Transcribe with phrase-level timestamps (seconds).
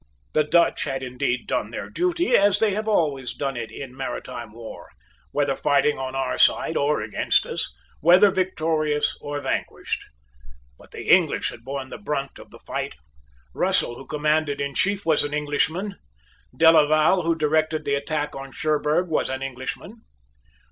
[0.33, 4.51] The Dutch had indeed done their duty, as they have always done it in maritime
[4.51, 4.89] war,
[5.29, 10.07] whether fighting on our side or against us, whether victorious or vanquished.
[10.75, 12.95] But the English had borne the brunt of the fight.
[13.53, 15.97] Russell who commanded in chief was an Englishman.
[16.57, 19.97] Delaval who directed the attack on Cherburg was an Englishman.